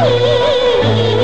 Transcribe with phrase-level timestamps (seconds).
[0.00, 1.17] Oh.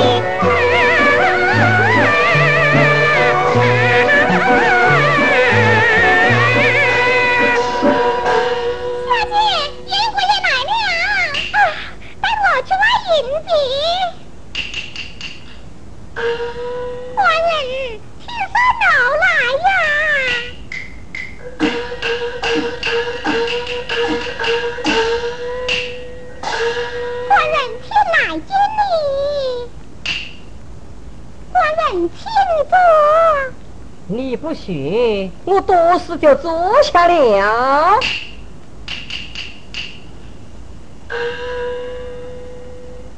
[34.65, 37.99] 去我多时就坐下了。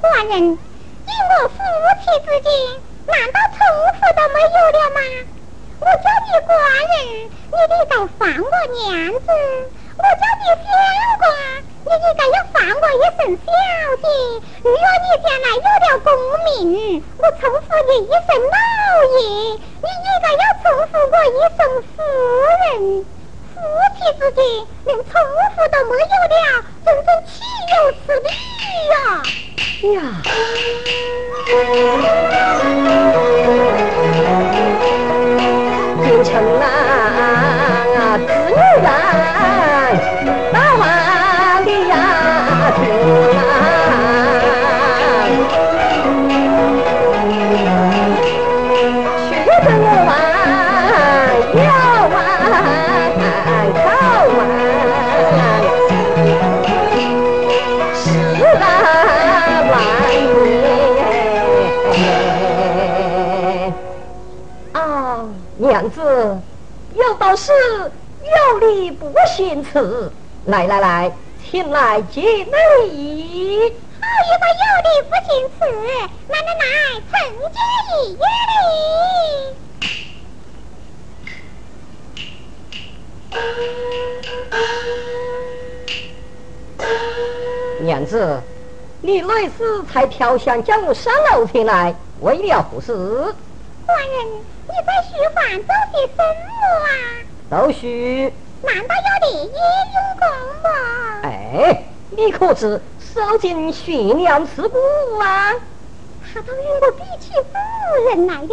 [0.02, 0.58] 寡人，你
[1.08, 1.56] 我夫
[2.02, 2.52] 妻之间，
[3.08, 3.60] 难道仇
[3.94, 5.00] 富都没有了吗？
[5.80, 6.52] 我叫你寡
[6.84, 6.92] 人，
[7.24, 9.32] 你应该放我娘子；
[9.96, 10.68] 我叫你县
[11.18, 11.24] 官，
[11.86, 13.48] 你应该要放我一声小
[14.02, 14.06] 姐。
[14.64, 16.12] 如若你将来有了功
[16.44, 18.56] 名，我重复你一声老
[19.16, 21.60] 爷，你应该要重复我一声
[21.96, 21.98] 夫
[22.66, 22.66] 人。
[23.54, 23.58] 夫
[23.96, 24.40] 妻之间
[24.86, 25.10] 连称
[25.56, 26.36] 呼都没有了，
[26.86, 27.32] 真正岂
[27.74, 27.76] 有
[28.06, 28.06] 此
[29.94, 30.24] 呀。
[69.38, 70.12] 理不行辞。
[70.46, 71.12] 来来来，
[71.44, 73.72] 请来见礼。
[74.00, 75.30] 好一个有理不行
[75.60, 75.60] 辞！
[76.30, 76.66] 来来来，
[77.12, 77.14] 承
[77.52, 77.58] 接
[77.94, 78.18] 一礼。
[87.82, 88.42] 娘子，
[89.02, 91.94] 你哪时才跳箱将我上楼前来？
[92.22, 92.94] 为了何事？
[93.86, 94.26] 官人。
[94.68, 96.50] 你在书房做些什么
[96.88, 96.90] 啊？
[97.50, 97.86] 读书。
[98.64, 100.24] 难道要你也用功
[100.64, 100.68] 吗？
[101.24, 104.78] 哎，你可知受尽悬梁之苦
[105.20, 105.54] 啊？
[106.34, 107.48] 他都与我比起夫
[108.10, 108.48] 人来了，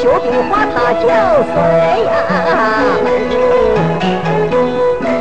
[0.01, 1.05] 绣的花，他九
[1.45, 1.55] 岁
[2.05, 2.09] 呀，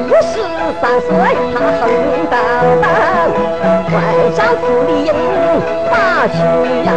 [0.08, 0.34] 我十
[0.80, 1.10] 三岁，
[1.52, 1.84] 他红
[2.32, 2.34] 当，
[3.92, 3.96] 晚
[4.34, 4.90] 上十里
[5.92, 5.94] 把
[6.32, 6.34] 去
[6.86, 6.90] 呀，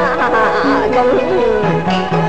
[0.92, 2.21] 共。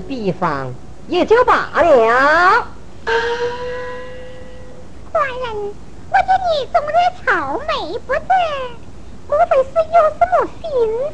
[0.00, 0.74] 地方
[1.06, 2.66] 也就罢了。
[5.12, 5.74] 官人，
[6.10, 6.92] 我见你总是
[7.24, 7.24] 愁
[7.58, 8.22] 眉不展，
[9.28, 10.64] 莫非是有什么心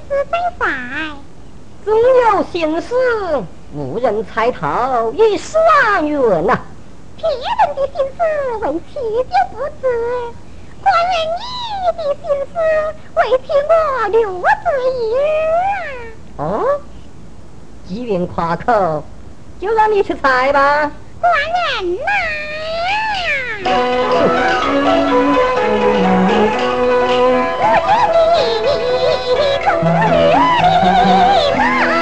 [0.08, 0.60] 事在怀？
[1.84, 2.94] 总有心事，
[3.74, 6.58] 无人猜透，一时难圆呐。
[7.16, 7.40] 别人
[7.76, 8.18] 的心事
[8.62, 9.82] 为妻就不知，
[10.80, 11.14] 官人
[11.82, 12.54] 你的心事
[13.16, 14.46] 为妻我留着
[14.80, 15.16] 一日
[16.36, 16.40] 啊。
[16.44, 16.80] 哦。
[17.84, 19.04] 机病夸口。
[19.62, 20.90] 就让你去猜吧。
[21.20, 21.32] 官
[21.82, 22.00] 人呐。
[27.64, 28.10] 我见
[28.64, 28.72] 你
[29.38, 30.02] 你不是
[31.90, 32.01] 你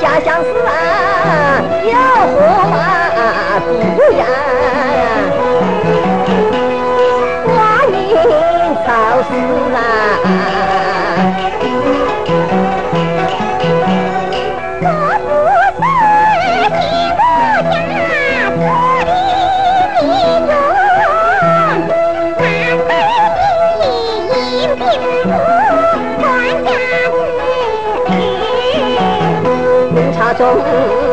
[0.00, 0.70] 家乡是啊，
[1.84, 1.92] 有
[2.32, 2.38] 何
[2.70, 2.74] 马
[3.60, 3.68] 不
[4.12, 4.20] 远。
[7.46, 7.48] 花
[7.92, 7.94] 阴
[8.86, 8.88] 赵
[9.28, 9.30] 四。
[9.74, 9.78] 啊
[30.40, 31.09] 走。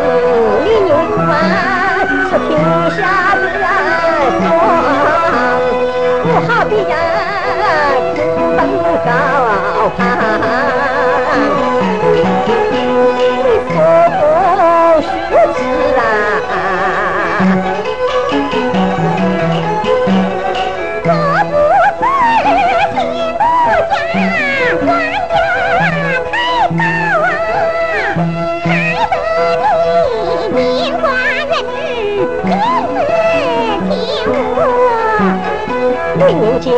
[36.19, 36.71] 对人家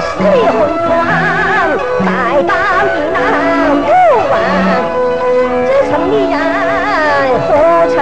[0.00, 2.06] 势红妆宽待
[2.42, 2.52] 到
[2.84, 3.16] 你那
[3.80, 3.88] 不
[4.30, 4.32] 晚。
[5.66, 6.34] 这城里人
[7.40, 7.48] 何
[7.88, 7.96] 成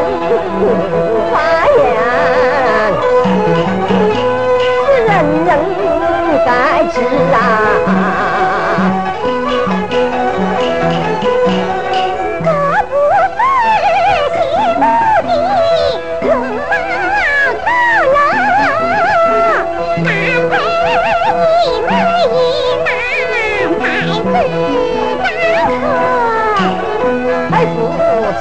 [1.33, 1.35] 发
[1.77, 1.79] 言
[4.59, 4.65] 是
[5.05, 5.09] 人
[5.45, 5.49] 人
[6.45, 6.49] 该
[6.93, 6.95] 知
[7.33, 8.46] 啊。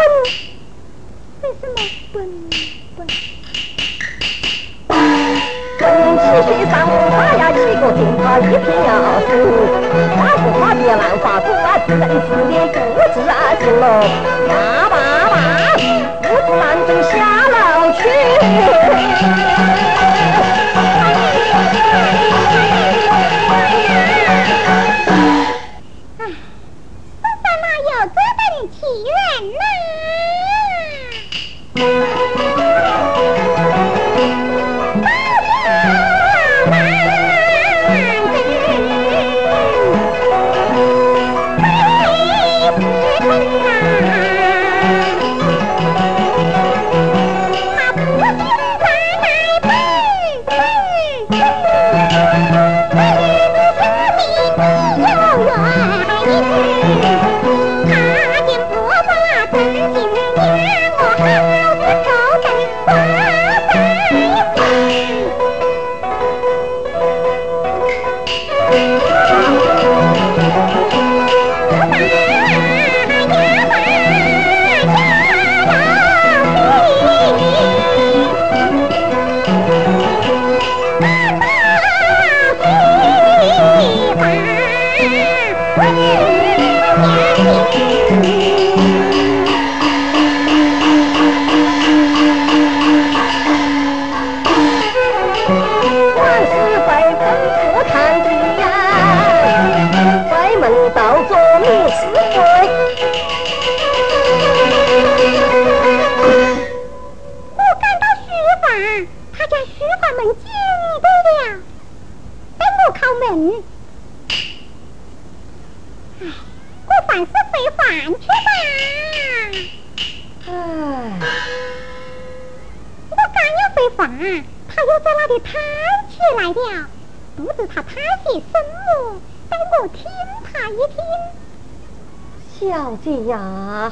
[0.00, 0.14] 笨，
[1.42, 1.76] 为什么
[2.12, 2.16] 笨？
[6.40, 6.72] 地上
[7.10, 8.88] 打呀几个电话一片要
[9.20, 9.28] 死，
[10.16, 12.74] 花不花别乱花，不啊只能自脸不
[13.12, 13.82] 知啊什么
[14.48, 14.50] 呀
[14.88, 14.92] 爸
[15.28, 15.32] 爸，
[16.22, 17.12] 不知难正下
[17.48, 17.56] 楼
[17.92, 18.00] 去。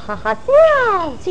[0.09, 0.49] 哈哈，小
[1.21, 1.31] 姐，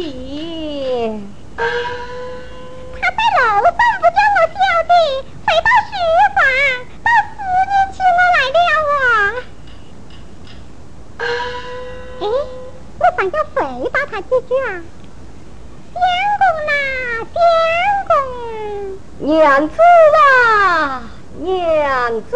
[1.58, 4.56] 他在楼上不叫我小
[4.86, 4.94] 姐，
[5.42, 5.92] 回到书
[6.36, 6.40] 房，
[7.02, 8.60] 到思念起我来了
[8.94, 9.02] 啊！
[12.22, 12.24] 哎，
[13.00, 13.58] 我想要回
[13.90, 14.70] 答他几句啊。
[15.92, 15.98] 相
[16.38, 16.72] 公呐，
[17.34, 17.36] 相
[18.08, 18.14] 公，
[19.18, 19.74] 娘子
[20.22, 22.32] 啊，娘子。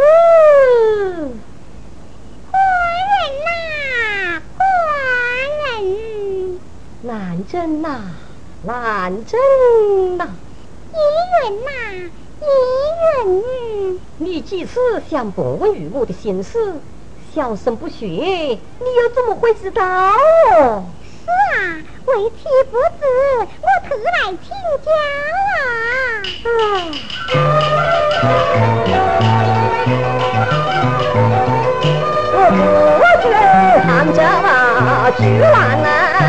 [7.04, 8.00] 兰真呐，
[8.62, 9.40] 难真
[10.18, 10.28] 呐，
[10.94, 10.96] 依
[11.48, 11.72] 云呐，
[12.40, 12.46] 依
[13.26, 14.00] 云。
[14.18, 14.80] 你几次
[15.10, 16.80] 想不问于我的心事，
[17.34, 19.82] 小声不学，你又怎么会知道？
[19.82, 23.04] 是啊，为妻不知，
[23.40, 24.52] 我特来请
[24.84, 24.88] 教
[25.58, 25.64] 啊。
[32.34, 32.62] 我不
[33.24, 33.26] 知
[33.88, 35.50] 杭州啊，巨乱
[35.84, 35.90] 啊，
[36.20, 36.21] 就。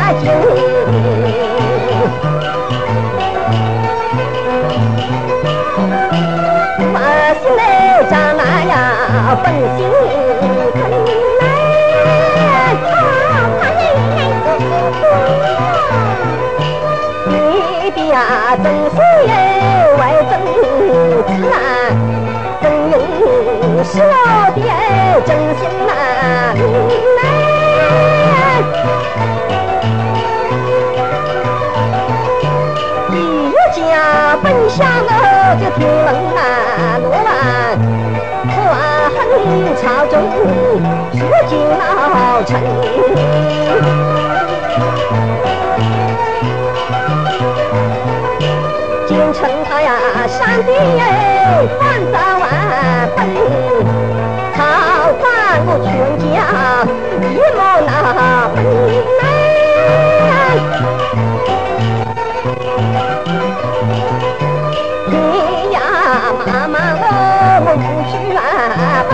[9.43, 9.79] 本性
[10.73, 10.77] 本
[11.39, 11.43] 来，
[12.77, 13.15] 他
[13.59, 13.81] 他原来是
[17.25, 17.31] 你
[17.91, 18.15] 的呀
[18.63, 18.95] 真心
[19.97, 20.31] 为真
[21.27, 21.55] 子啊，
[22.61, 22.93] 真用
[23.83, 24.13] 是我
[24.55, 24.57] 的
[25.25, 25.91] 真心啊，
[35.55, 36.39] 就听闻啊，
[37.01, 37.31] 罗兰。
[39.81, 40.13] 朝中
[41.11, 42.49] 如今老臣，
[49.05, 49.89] 京城他呀
[50.27, 50.69] 山地
[51.79, 52.43] 万兆万
[53.15, 53.17] 分，
[54.55, 54.57] 朝
[55.19, 55.23] 官
[55.65, 55.87] 我全
[56.31, 56.31] 家
[57.29, 57.91] 一模那
[69.09, 69.11] 分。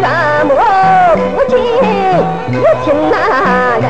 [0.00, 0.50] 那么
[1.34, 2.52] 不见一
[2.84, 3.14] 群男
[3.80, 3.84] 人，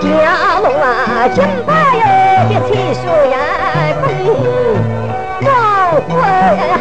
[0.00, 0.04] 家
[0.60, 0.84] 龙啊，
[1.34, 1.68] 金牌
[1.98, 2.02] 哟，
[2.48, 3.34] 别吹说呀，
[5.42, 5.46] 老
[6.08, 6.10] 夫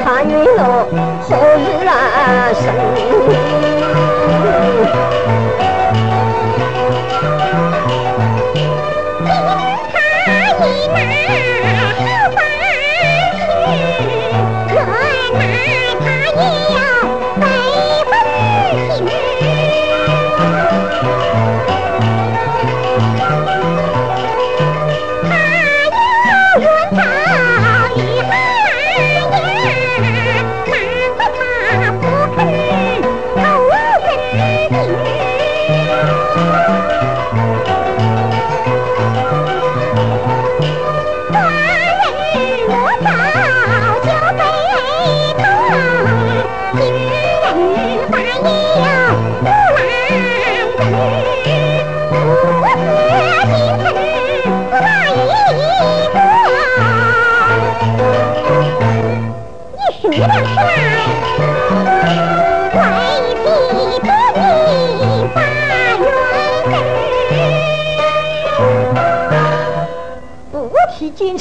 [0.04, 0.60] 喊你喽，
[1.22, 1.92] 何日啊
[2.54, 2.64] 生？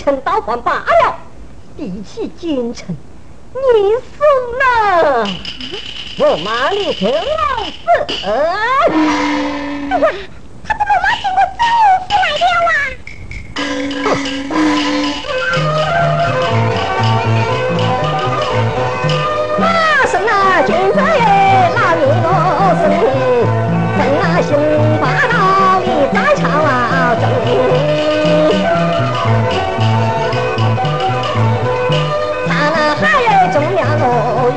[0.09, 1.19] 城倒换罢了，
[1.77, 2.97] 比起京城，
[3.53, 4.25] 你送
[4.59, 5.29] 了，
[6.17, 9.48] 我骂你个老子！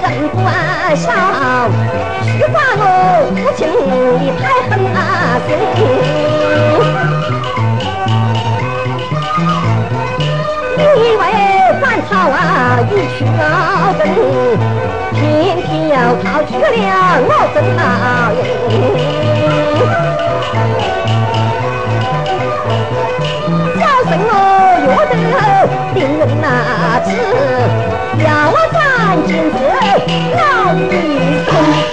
[0.02, 1.08] 人不安详，
[2.24, 2.84] 虚化我
[3.32, 3.60] 无情
[4.20, 5.00] 你太狠啊
[10.78, 11.22] 你以为
[11.80, 12.36] 反草啊
[12.90, 13.40] 一去高
[14.00, 14.02] 登，
[15.14, 15.20] 偏
[15.62, 16.62] 偏要靠住了
[17.24, 17.80] 我真老
[18.34, 18.42] 人，
[23.42, 23.61] 小生
[25.32, 27.10] 我约得定人那次。
[28.24, 28.78] 要我斩
[29.26, 29.56] 金子
[30.36, 30.86] 老一
[31.46, 31.92] 生。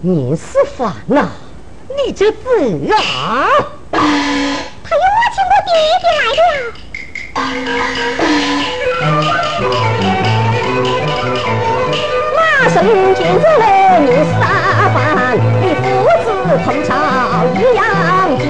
[0.00, 1.28] 你是烦呐？
[1.88, 2.38] 你这子
[2.92, 3.48] 啊！
[3.90, 3.98] 他
[4.94, 5.70] 又挖起我爹
[6.02, 6.44] 爹来了。
[12.36, 12.76] 那生
[13.14, 13.64] 金子嘞，
[14.00, 14.44] 你是大
[14.94, 14.96] 凡，
[15.60, 15.84] 你父
[16.24, 16.26] 子
[16.64, 16.88] 同朝
[17.54, 17.84] 一样
[18.38, 18.44] 金。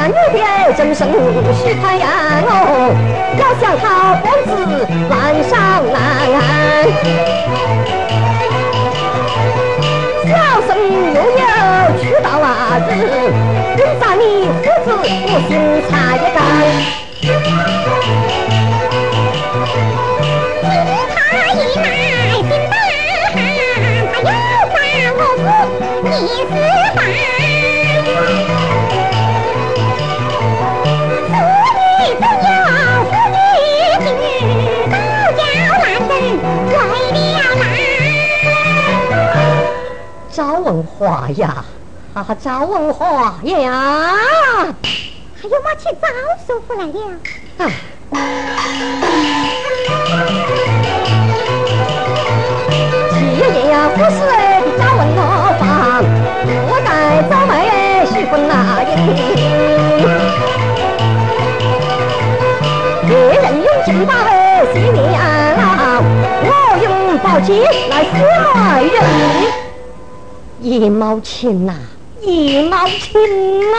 [0.00, 1.12] 家女的真生
[1.52, 2.08] 许太阳
[2.46, 2.48] 哦，
[3.38, 3.84] 要想讨
[4.22, 4.50] 公子
[5.10, 5.12] 难
[5.44, 5.52] 上
[5.92, 5.94] 难。
[10.24, 10.30] 小
[10.66, 10.68] 生
[11.14, 11.44] 又有
[12.00, 12.48] 去到啊
[12.88, 12.90] 日，
[13.76, 14.22] 人家你
[14.64, 15.50] 父子我心
[15.90, 16.38] 差一杆。
[21.12, 21.14] 他
[21.52, 21.86] 一来
[22.32, 22.72] 心大
[23.34, 23.36] 汉，
[24.12, 24.24] 他又
[24.72, 24.76] 把
[25.16, 25.38] 我父
[26.04, 26.40] 你是
[26.96, 26.98] 烦。
[40.70, 41.64] 文化呀，
[42.14, 44.14] 啊，赵文化呀，
[45.34, 46.06] 还有马去赵
[46.46, 46.92] 叔父来了。
[53.10, 54.30] 七爷呀，不是的
[54.78, 55.00] 赵文
[55.58, 55.60] 化，
[56.68, 56.88] 我在
[57.28, 57.50] 赵妹
[58.06, 58.54] 喜婚那
[58.84, 58.88] 英。
[63.08, 65.20] 别人用金宝来洗面啊，
[66.44, 66.46] 我
[66.80, 66.86] 用
[67.18, 67.48] 宝剑
[67.90, 68.08] 来洗
[68.54, 68.94] 爱人。
[70.62, 71.72] 一毛钱呐，
[72.20, 73.18] 一毛钱
[73.72, 73.74] 呐！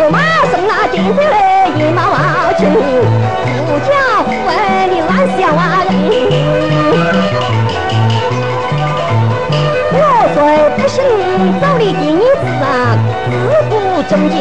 [0.00, 0.18] 我马
[0.50, 2.00] 送那金子嘞，一毛
[2.58, 2.60] 钱，
[3.64, 3.88] 富家
[4.26, 4.50] 富儿
[4.90, 5.62] 你乱想啊！
[9.92, 9.96] 我
[10.34, 10.36] 虽
[10.76, 10.98] 不信
[11.60, 12.98] 走的第一次啊，
[13.30, 13.32] 自
[13.70, 13.72] 不
[14.10, 14.34] 正经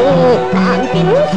[0.51, 0.57] 看
[0.91, 0.95] 冰
[1.31, 1.33] 城。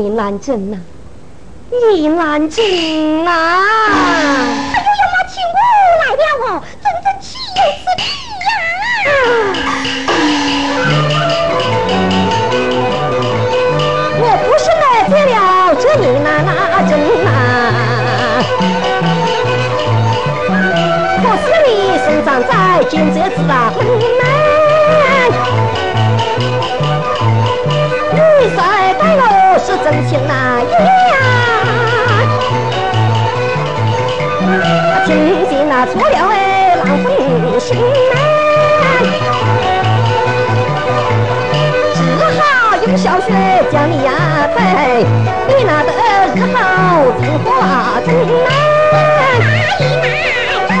[0.00, 0.78] 你难整呐，
[1.92, 2.64] 你难整
[3.22, 3.30] 呐！
[3.30, 3.92] 哎
[4.72, 5.60] 呦呀妈，亲我
[6.00, 6.48] 来了哦，
[6.80, 8.02] 真正岂有此理
[9.04, 9.10] 呀！
[14.22, 15.38] 我不是来这了，
[15.78, 16.48] 这你难哪
[16.88, 17.28] 整呐？
[21.22, 21.70] 可是你
[22.06, 22.50] 生长在
[22.88, 23.78] 金泽子啊，很
[24.18, 24.39] 难。
[30.08, 31.14] 情难言呀，
[35.06, 35.08] 听
[35.48, 37.06] 见那错了哎，难分
[37.60, 37.82] 心呐，
[41.94, 41.98] 只
[42.40, 42.40] 好
[42.86, 43.26] 用小雪
[43.70, 44.08] 将你压
[44.54, 44.58] 退，
[45.48, 45.88] 你那得
[46.34, 46.56] 日后
[47.20, 47.48] 怎化
[48.04, 48.08] 成
[48.44, 48.48] 呐？
[50.68, 50.80] 那一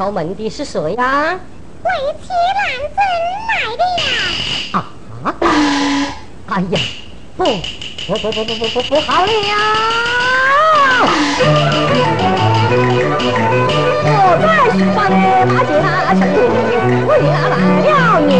[0.00, 1.38] 敲门的是谁呀？
[1.84, 1.90] 为
[2.22, 2.64] 妻兰
[2.96, 2.96] 贞
[3.50, 3.84] 来了。
[4.72, 4.88] 啊！
[6.46, 6.80] 哎呀，
[7.36, 9.30] 不不不不不不不不好了！
[14.06, 14.08] 我
[14.40, 15.12] 在书房里
[15.44, 15.70] 马家
[16.14, 16.20] 城，
[17.06, 17.92] 为了来了
[18.26, 18.30] 你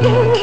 [0.00, 0.38] 兰贞。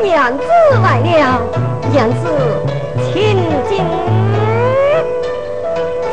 [0.00, 0.44] 娘子
[0.82, 1.42] 来了，
[1.92, 2.28] 娘子，
[3.12, 3.36] 请
[3.68, 3.84] 进，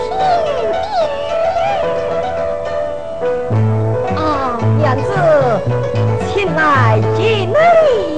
[0.01, 0.09] 请
[4.15, 5.09] 啊，娘子，
[6.27, 8.14] 请来见礼，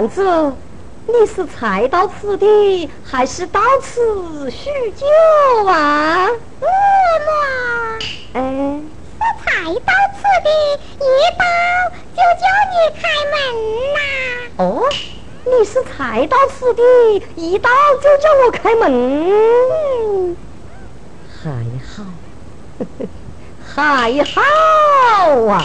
[0.00, 0.24] 娘子，
[1.06, 5.06] 你是才到此的，还是到此叙旧
[5.66, 6.26] 啊？
[6.58, 6.66] 我
[7.26, 7.98] 嘛，
[8.32, 8.40] 哎，
[9.18, 10.48] 是才到此的，
[11.04, 11.44] 一到
[12.16, 13.36] 就叫你开门
[13.92, 14.00] 呐。
[14.56, 14.88] 哦，
[15.44, 16.82] 你是才到此的，
[17.36, 17.68] 一到
[18.00, 20.34] 就叫我开门，
[21.42, 22.04] 还好，
[23.74, 24.40] 还好
[25.44, 25.62] 啊。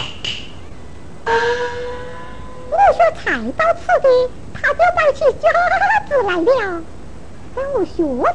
[3.06, 4.08] 说才到此地，
[4.52, 5.48] 他就带起架
[6.08, 6.82] 子来了。
[7.54, 7.92] 让我学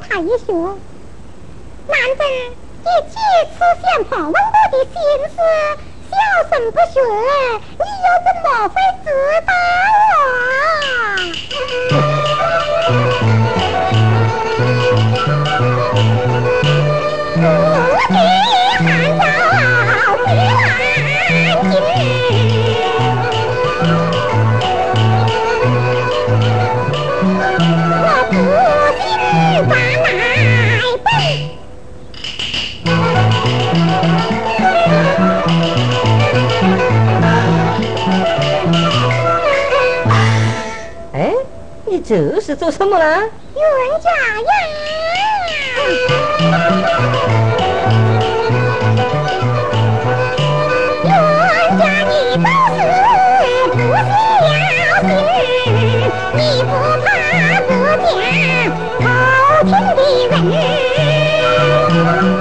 [0.08, 0.54] 他一学。
[1.88, 2.24] 男子
[2.80, 3.16] 你几
[3.52, 4.38] 次想访问我
[4.72, 4.94] 的心
[5.30, 5.38] 思，
[6.10, 6.14] 小
[6.50, 6.96] 声不说，
[7.78, 9.08] 你又怎么会知
[9.46, 9.52] 道
[10.16, 10.24] 啊？
[17.44, 18.16] 我 的
[41.92, 43.06] 你这是做什么呢
[43.54, 43.62] 冤
[44.02, 44.10] 家
[44.42, 44.50] 呀
[51.04, 51.10] 冤
[51.78, 52.80] 家你走时
[53.74, 54.08] 不小
[55.02, 55.12] 心
[56.34, 56.72] 你不
[57.04, 57.60] 怕的
[62.08, 62.41] 人。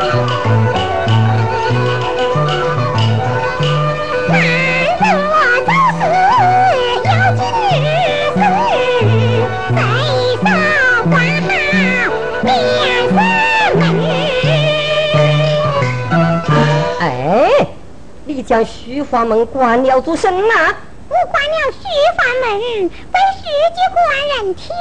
[18.50, 20.74] 将书房门关了做甚呐？
[21.08, 21.78] 我关了书
[22.16, 22.58] 房门，
[22.88, 24.74] 被书记官人听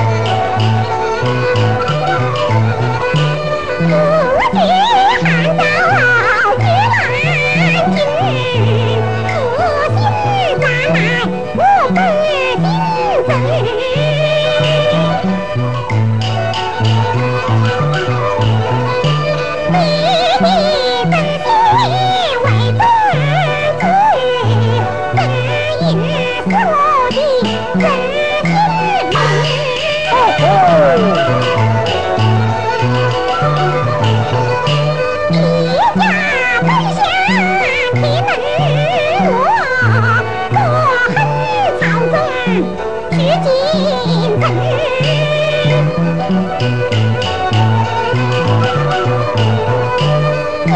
[0.00, 0.13] 啊。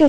[0.00, 0.08] 就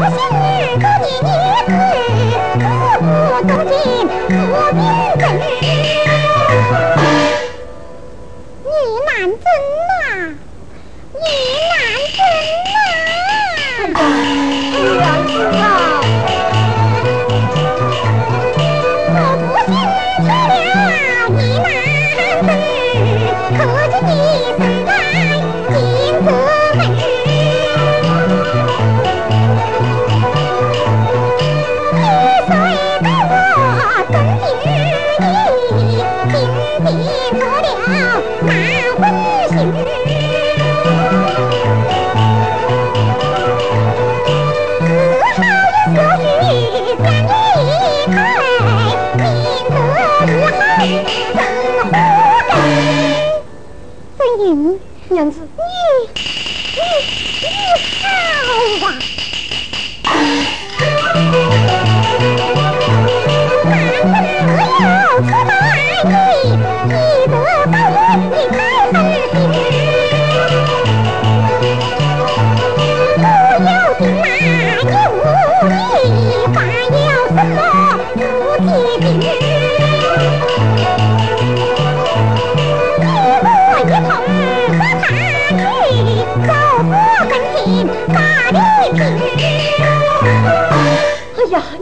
[0.00, 1.06] 我姓李，哥你
[1.74, 1.87] 李。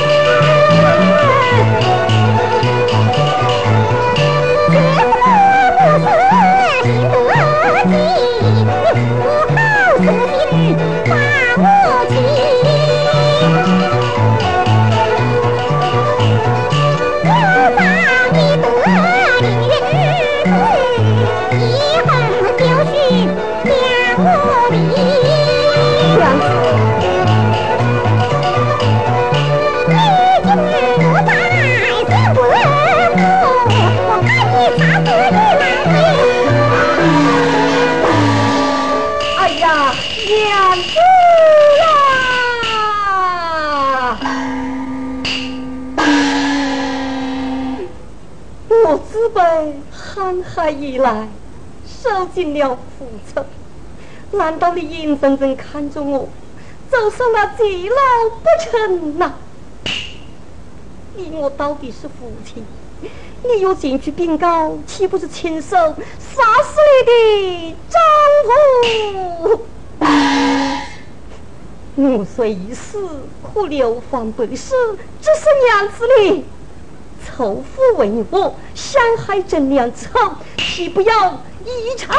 [4.73, 5.10] Okay.
[51.01, 51.27] 来
[51.85, 53.43] 受尽了苦楚，
[54.37, 56.27] 难道你眼睁睁看着我
[56.89, 57.95] 走上了极老
[58.41, 59.33] 不成呐？
[61.15, 62.63] 你我到底是夫妻，
[63.43, 67.99] 你又进去禀告，岂不是亲手杀死你的丈
[69.53, 69.61] 夫？
[71.95, 73.21] 我虽已死，
[73.53, 74.73] 可流芳百世，
[75.21, 76.45] 只是娘子你
[77.25, 82.17] 仇富为我，伤害朕娘之后，岂不要一仇来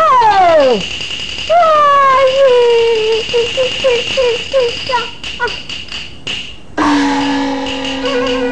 [8.00, 8.51] 是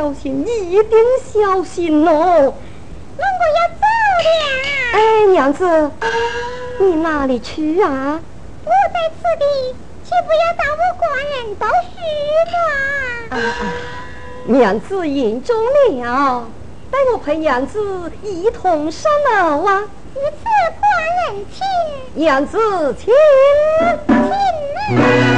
[0.00, 2.54] 小心，一定小心哦。
[3.18, 3.84] 那我要走
[4.16, 4.24] 了。
[4.94, 5.90] 哎，娘子，
[6.78, 8.18] 你哪里去啊？
[8.64, 9.44] 我在此地，
[10.02, 11.04] 请不要找我官
[11.36, 11.92] 人报事
[13.30, 13.38] 吗？
[14.46, 16.48] 娘子言重了，
[16.90, 19.84] 带我陪娘子一同上楼啊！
[20.14, 20.44] 如此，
[20.80, 20.90] 官
[21.34, 21.60] 人请。
[22.14, 22.56] 娘子
[22.98, 23.12] 请，
[24.88, 25.29] 请。